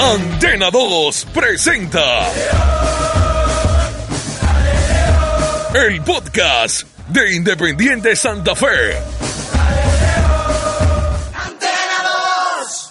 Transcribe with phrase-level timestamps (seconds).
[0.00, 2.26] Antena 2 presenta
[5.74, 8.96] el podcast de Independiente Santa Fe.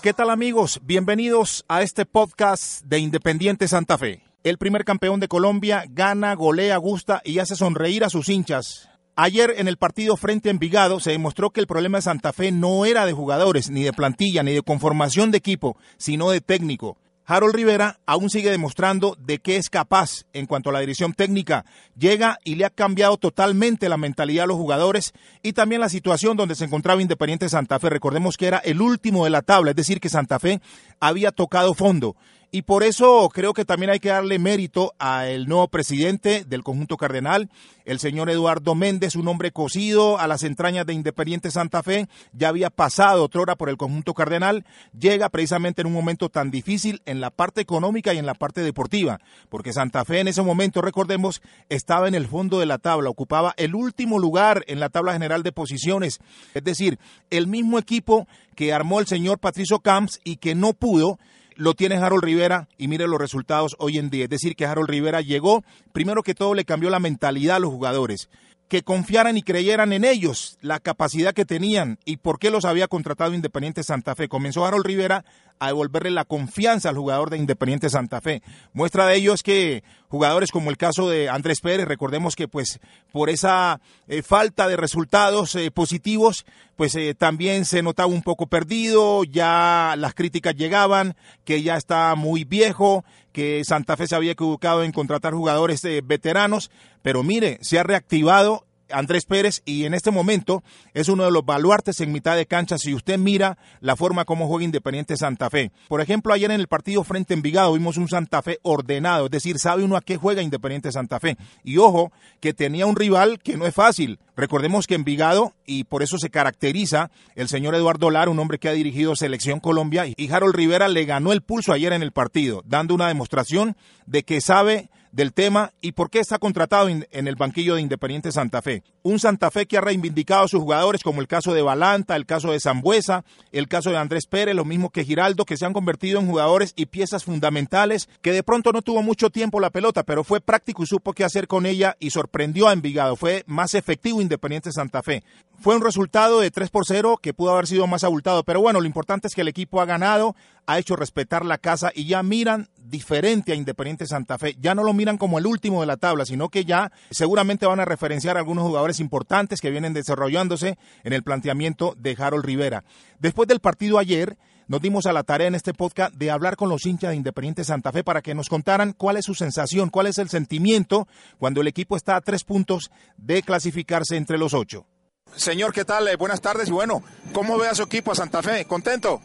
[0.04, 0.80] ¿Qué tal amigos?
[0.84, 4.22] Bienvenidos a este podcast de Independiente Santa Fe.
[4.44, 8.89] El primer campeón de Colombia gana, golea, gusta y hace sonreír a sus hinchas.
[9.22, 12.54] Ayer en el partido frente a Envigado se demostró que el problema de Santa Fe
[12.54, 16.96] no era de jugadores, ni de plantilla, ni de conformación de equipo, sino de técnico.
[17.26, 21.66] Harold Rivera aún sigue demostrando de qué es capaz en cuanto a la dirección técnica.
[21.98, 25.12] Llega y le ha cambiado totalmente la mentalidad a los jugadores
[25.44, 27.90] y también la situación donde se encontraba Independiente Santa Fe.
[27.90, 30.62] Recordemos que era el último de la tabla, es decir, que Santa Fe
[31.02, 32.16] había tocado fondo.
[32.52, 36.98] Y por eso creo que también hay que darle mérito al nuevo presidente del conjunto
[36.98, 37.48] cardenal,
[37.86, 42.50] el señor Eduardo Méndez, un hombre cocido a las entrañas de Independiente Santa Fe, ya
[42.50, 44.66] había pasado otra hora por el conjunto cardenal,
[44.98, 48.62] llega precisamente en un momento tan difícil en la parte económica y en la parte
[48.62, 49.20] deportiva,
[49.50, 53.54] porque Santa Fe en ese momento, recordemos, estaba en el fondo de la tabla, ocupaba
[53.58, 56.18] el último lugar en la tabla general de posiciones,
[56.56, 56.98] es decir,
[57.30, 61.20] el mismo equipo que armó el señor Patricio Camps y que no pudo
[61.60, 64.24] lo tiene Harold Rivera y mire los resultados hoy en día.
[64.24, 67.70] Es decir, que Harold Rivera llegó, primero que todo le cambió la mentalidad a los
[67.70, 68.30] jugadores,
[68.70, 72.88] que confiaran y creyeran en ellos, la capacidad que tenían y por qué los había
[72.88, 74.30] contratado Independiente Santa Fe.
[74.30, 75.26] Comenzó Harold Rivera
[75.58, 78.44] a devolverle la confianza al jugador de Independiente Santa Fe.
[78.72, 82.80] Muestra de ello es que jugadores como el caso de Andrés Pérez, recordemos que pues
[83.12, 88.48] por esa eh, falta de resultados eh, positivos, pues eh, también se notaba un poco
[88.48, 93.04] perdido, ya las críticas llegaban, que ya está muy viejo,
[93.40, 98.66] que Santa Fe se había equivocado en contratar jugadores veteranos, pero mire, se ha reactivado
[98.92, 100.64] Andrés Pérez y en este momento
[100.94, 104.48] es uno de los baluartes en mitad de cancha si usted mira la forma como
[104.48, 105.72] juega Independiente Santa Fe.
[105.88, 109.32] Por ejemplo, ayer en el partido frente a Envigado vimos un Santa Fe ordenado, es
[109.32, 111.38] decir, sabe uno a qué juega Independiente Santa Fe.
[111.64, 114.20] Y ojo, que tenía un rival que no es fácil.
[114.36, 118.70] Recordemos que Envigado, y por eso se caracteriza el señor Eduardo Lar, un hombre que
[118.70, 122.64] ha dirigido Selección Colombia, y Harold Rivera le ganó el pulso ayer en el partido,
[122.66, 123.76] dando una demostración
[124.06, 128.32] de que sabe del tema y por qué está contratado en el banquillo de Independiente
[128.32, 128.84] Santa Fe.
[129.02, 132.26] Un Santa Fe que ha reivindicado a sus jugadores, como el caso de Balanta, el
[132.26, 135.74] caso de Zambuesa, el caso de Andrés Pérez, lo mismo que Giraldo, que se han
[135.74, 140.04] convertido en jugadores y piezas fundamentales, que de pronto no tuvo mucho tiempo la pelota,
[140.04, 143.16] pero fue práctico y supo qué hacer con ella y sorprendió a Envigado.
[143.16, 145.24] Fue más efectivo Independiente Santa Fe.
[145.62, 148.80] Fue un resultado de 3 por 0 que pudo haber sido más abultado, pero bueno,
[148.80, 150.34] lo importante es que el equipo ha ganado,
[150.66, 154.56] ha hecho respetar la casa y ya miran diferente a Independiente Santa Fe.
[154.62, 157.82] Ya no lo miran como el último de la tabla, sino que ya seguramente van
[157.82, 162.86] a referenciar a algunos jugadores importantes que vienen desarrollándose en el planteamiento de Harold Rivera.
[163.20, 164.38] Después del partido ayer,
[164.70, 167.66] nos dimos a la tarea en este podcast de hablar con los hinchas de Independiente
[167.66, 171.06] Santa Fe para que nos contaran cuál es su sensación, cuál es el sentimiento
[171.38, 174.86] cuando el equipo está a tres puntos de clasificarse entre los ocho.
[175.36, 176.08] Señor, ¿qué tal?
[176.08, 177.04] Eh, buenas tardes y bueno,
[177.34, 178.66] ¿cómo ve a su equipo a Santa Fe?
[178.66, 179.22] ¿Contento?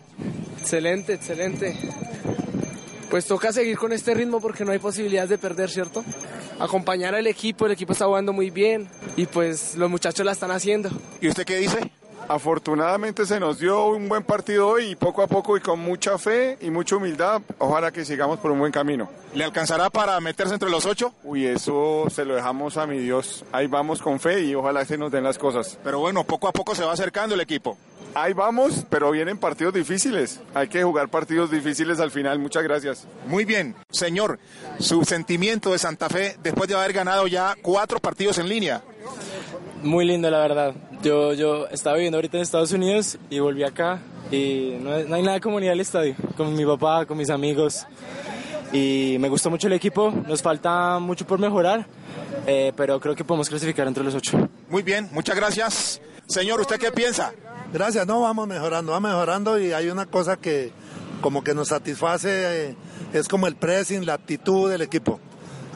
[0.61, 1.77] Excelente, excelente.
[3.11, 6.05] Pues toca seguir con este ritmo porque no hay posibilidades de perder, ¿cierto?
[6.59, 10.51] Acompañar al equipo, el equipo está jugando muy bien y pues los muchachos la están
[10.51, 10.91] haciendo.
[11.21, 11.79] ¿Y usted qué dice?
[12.29, 16.17] Afortunadamente se nos dio un buen partido hoy y poco a poco y con mucha
[16.19, 19.11] fe y mucha humildad, ojalá que sigamos por un buen camino.
[19.35, 21.13] ¿Le alcanzará para meterse entre los ocho?
[21.23, 23.45] Uy, eso se lo dejamos a mi Dios.
[23.53, 25.79] Ahí vamos con fe y ojalá se nos den las cosas.
[25.85, 27.77] Pero bueno, poco a poco se va acercando el equipo.
[28.15, 30.41] Ahí vamos, pero vienen partidos difíciles.
[30.55, 32.39] Hay que jugar partidos difíciles al final.
[32.39, 33.07] Muchas gracias.
[33.27, 34.39] Muy bien, señor.
[34.79, 38.83] Su sentimiento de Santa Fe después de haber ganado ya cuatro partidos en línea.
[39.83, 40.75] Muy lindo, la verdad.
[41.05, 45.39] Yo, yo estaba viviendo ahorita en Estados Unidos y volví acá y no, hay nada
[45.39, 47.87] como ir al estadio, con mi papá, con mis amigos.
[48.73, 51.87] Y me gustó mucho el equipo, nos falta mucho por mejorar,
[52.47, 54.49] eh, pero creo que podemos clasificar entre los ocho.
[54.71, 56.01] Muy bien, muchas gracias.
[56.27, 57.35] Señor, ¿usted qué piensa?
[57.71, 60.73] Gracias, no, vamos mejorando, va mejorando y hay una cosa que
[61.21, 62.77] como que nos satisface, eh,
[63.13, 65.21] es como el pressing, la actitud del equipo.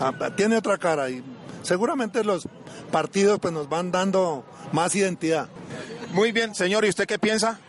[0.00, 1.22] Ah, tiene otra cara y
[1.62, 2.48] seguramente los
[2.90, 4.42] partidos pues nos van dando
[4.72, 5.48] más identidad.
[6.12, 7.60] Muy bien, señor, ¿y usted qué piensa?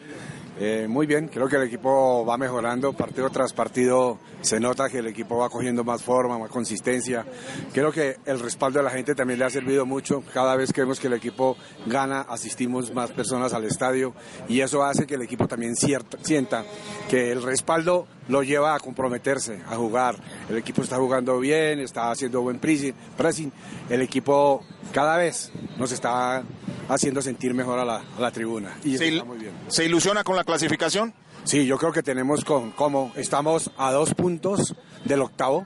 [0.61, 4.19] Eh, muy bien, creo que el equipo va mejorando partido tras partido.
[4.41, 7.25] Se nota que el equipo va cogiendo más forma, más consistencia.
[7.73, 10.21] Creo que el respaldo de la gente también le ha servido mucho.
[10.33, 11.55] Cada vez que vemos que el equipo
[11.85, 14.13] gana, asistimos más personas al estadio
[14.49, 16.65] y eso hace que el equipo también sienta
[17.09, 20.15] que el respaldo lo lleva a comprometerse, a jugar.
[20.49, 23.51] El equipo está jugando bien, está haciendo buen pressing.
[23.89, 26.43] El equipo cada vez nos está
[26.87, 28.77] haciendo sentir mejor a la, tribuna.
[28.83, 29.51] Y se, está muy bien.
[29.67, 31.13] ¿Se ilusiona con la clasificación?
[31.43, 34.75] Sí, yo creo que tenemos con, como estamos a dos puntos
[35.05, 35.65] del octavo.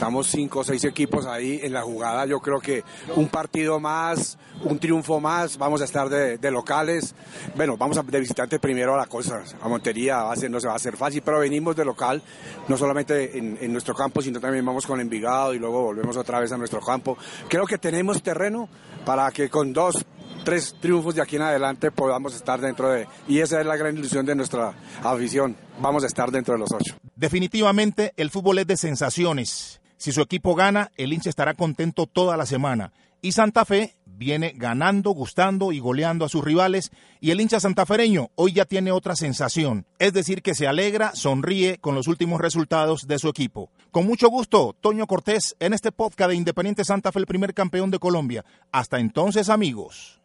[0.00, 2.24] Estamos cinco o seis equipos ahí en la jugada.
[2.24, 2.82] Yo creo que
[3.16, 7.14] un partido más, un triunfo más, vamos a estar de, locales.
[7.54, 10.58] Bueno, vamos a, de visitante primero a la cosa, a Montería, va a ser, no
[10.58, 12.22] se va a hacer fácil, pero venimos de local,
[12.66, 16.40] no solamente en, en nuestro campo, sino también vamos con Envigado y luego volvemos otra
[16.40, 17.18] vez a nuestro campo.
[17.50, 18.70] Creo que tenemos terreno
[19.04, 20.06] para que con dos
[20.44, 23.06] tres triunfos de aquí en adelante podamos estar dentro de...
[23.28, 24.72] Y esa es la gran ilusión de nuestra
[25.02, 25.54] afición.
[25.78, 26.96] Vamos a estar dentro de los ocho.
[27.14, 29.79] Definitivamente el fútbol es de sensaciones.
[30.00, 32.90] Si su equipo gana, el hincha estará contento toda la semana.
[33.20, 38.30] Y Santa Fe viene ganando, gustando y goleando a sus rivales y el hincha santafereño
[38.34, 43.06] hoy ya tiene otra sensación, es decir, que se alegra, sonríe con los últimos resultados
[43.06, 43.70] de su equipo.
[43.90, 47.90] Con mucho gusto, Toño Cortés en este podcast de Independiente Santa Fe, el primer campeón
[47.90, 48.42] de Colombia.
[48.72, 50.18] Hasta entonces, amigos.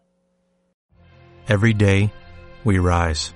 [1.50, 2.10] Every day,
[2.63, 3.33] we rise,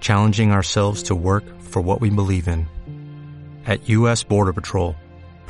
[0.00, 2.68] challenging ourselves to work for what we believe in.
[3.66, 4.22] At U.S.
[4.22, 4.94] Border Patrol,